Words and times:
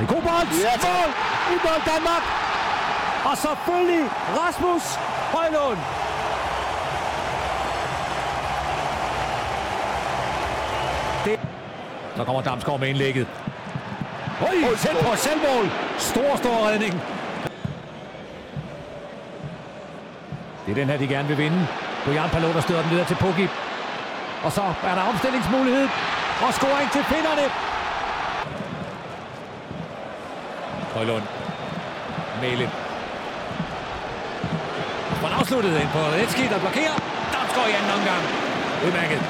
En 0.00 0.06
god 0.06 0.22
bold. 0.22 0.48
Tak. 0.62 0.82
Mål. 0.82 1.10
Udbold 1.52 1.82
Danmark. 1.92 2.22
Og 3.24 3.36
selvfølgelig 3.36 4.04
Rasmus 4.38 4.84
Højlund. 5.34 5.78
Det. 11.24 11.40
Så 12.16 12.24
kommer 12.24 12.42
Damsgaard 12.42 12.80
med 12.80 12.88
indlægget. 12.88 13.26
Oj, 14.40 14.76
tæt 14.78 14.96
på 15.04 15.16
selvmål. 15.16 15.70
Stor, 15.98 16.36
stor 16.36 16.68
redning. 16.68 17.02
Det 20.66 20.70
er 20.70 20.74
den 20.74 20.88
her, 20.88 20.98
de 20.98 21.06
gerne 21.06 21.28
vil 21.28 21.38
vinde. 21.38 21.66
Bojan 22.04 22.30
Palot, 22.30 22.54
der 22.54 22.60
støder 22.60 22.82
den 22.82 22.90
videre 22.90 23.06
til 23.06 23.14
Pukki. 23.14 23.48
Og 24.44 24.52
så 24.52 24.62
er 24.84 24.94
der 24.94 25.02
omstillingsmulighed. 25.02 25.88
Og 26.46 26.54
scoring 26.54 26.90
til 26.90 27.04
finderne. 27.04 27.69
Højlund. 30.96 31.24
Mæle. 32.42 32.66
Får 35.20 35.26
han 35.28 35.36
afsluttet 35.40 35.72
ind 35.82 35.90
på 35.96 36.00
Redski, 36.16 36.44
der 36.52 36.58
blokerer. 36.64 36.96
Damsgaard 37.32 37.68
i 37.72 37.74
anden 37.78 37.92
omgang. 37.98 38.22
Udmærket. 38.84 39.20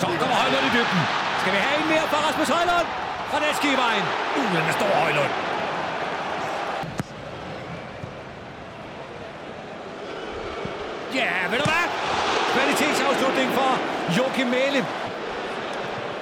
Så 0.00 0.06
kommer 0.20 0.36
Højlund 0.42 0.64
i 0.70 0.72
dybden. 0.76 1.02
Skal 1.40 1.52
vi 1.56 1.60
have 1.66 1.76
en 1.82 1.88
mere 1.92 2.06
fra 2.10 2.18
Rasmus 2.26 2.48
Højlund? 2.56 2.88
Redski 3.44 3.68
i 3.76 3.78
vejen. 3.84 4.04
Uh, 4.38 4.48
den 4.54 4.64
er 4.70 4.74
stor 4.80 4.92
Højlund. 5.02 5.32
Ja, 11.14 11.30
ved 11.50 11.58
du 11.62 11.66
hvad? 11.72 11.86
Kvalitetsafslutning 12.54 13.48
for 13.58 13.70
Joachim 14.16 14.46
Mæle. 14.46 14.80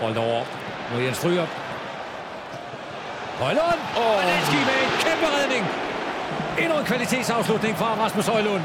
Bolden 0.00 0.18
over 0.18 0.44
mod 0.92 1.00
Jens 1.02 1.16
Stryger. 1.16 1.46
Højlund! 3.44 3.80
Oh. 3.96 4.16
Redski 4.28 4.56
med 4.56 4.76
en 4.84 4.90
kæmpe 5.04 5.26
redning. 5.36 5.64
Endnu 6.58 6.78
en 6.78 6.84
kvalitetsafslutning 6.84 7.76
fra 7.76 7.88
Rasmus 8.04 8.26
Højlund. 8.26 8.62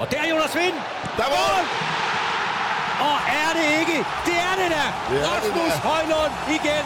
Og 0.00 0.10
der 0.10 0.18
er 0.24 0.28
Jonas 0.30 0.54
Vind. 0.56 0.76
Der 1.16 1.26
var 1.34 1.44
mål! 1.48 1.64
Og 3.08 3.16
er 3.42 3.50
det 3.58 3.80
ikke? 3.80 3.98
Det 4.26 4.36
er 4.48 4.54
det 4.60 4.68
da! 4.76 4.86
Det 5.10 5.18
er 5.18 5.40
det 5.44 5.50
Rasmus 5.50 5.72
da. 5.72 5.88
Højlund 5.88 6.32
igen. 6.48 6.84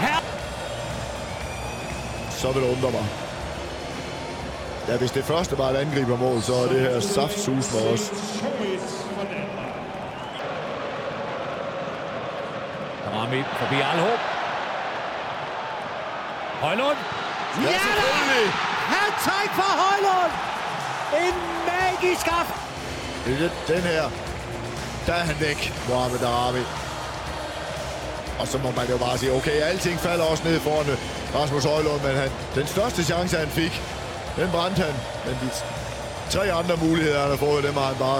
Her. 0.00 0.20
Så 2.30 2.52
vil 2.52 2.62
det 2.62 2.70
undre 2.76 2.90
mig. 2.90 3.06
Ja, 4.88 4.96
hvis 4.96 5.10
det 5.10 5.24
første 5.24 5.58
var 5.58 5.68
et 5.68 5.76
angribermål, 5.76 6.42
så 6.42 6.54
er 6.54 6.66
det 6.68 6.80
her 6.80 7.00
saftsus 7.00 7.74
med 7.74 7.92
os. 7.92 8.12
Rami 13.14 13.42
forbi 13.60 13.74
Alhåb. 13.92 14.20
Højlund. 16.60 16.98
Ja, 17.62 17.78
da! 17.98 18.40
Hat-trick 18.94 19.50
for 19.58 19.70
Højlund! 19.84 20.32
En 21.24 21.34
magisk 21.72 22.26
aften! 22.40 22.60
Det 23.24 23.44
er 23.44 23.74
Den 23.74 23.82
her, 23.82 24.04
der 25.06 25.14
er 25.14 25.24
han 25.30 25.36
væk, 25.40 25.72
Mohamed 25.88 26.22
Arabi. 26.22 26.64
Og 28.40 28.46
så 28.48 28.58
må 28.58 28.70
man 28.76 28.86
jo 28.90 28.96
bare 28.96 29.18
sige, 29.18 29.32
okay, 29.32 29.56
alting 29.70 30.00
falder 30.00 30.24
også 30.24 30.44
ned 30.44 30.60
foran 30.60 30.86
Rasmus 31.34 31.64
Højlund, 31.64 32.00
men 32.02 32.16
han, 32.16 32.30
den 32.54 32.66
største 32.66 33.04
chance, 33.04 33.36
han 33.36 33.48
fik, 33.48 33.82
den 34.36 34.50
brændte 34.50 34.82
han. 34.82 34.94
Men 35.26 35.34
de 35.42 35.48
tre 36.30 36.52
andre 36.52 36.76
muligheder, 36.76 37.20
han 37.20 37.30
har 37.30 37.36
fået, 37.36 37.64
dem 37.64 37.74
har 37.74 37.86
han 37.92 37.96
bare 37.96 38.16